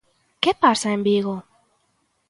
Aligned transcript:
¿Que 0.43 0.51
pasa 0.63 0.87
en 0.97 1.01
Vigo? 1.07 1.35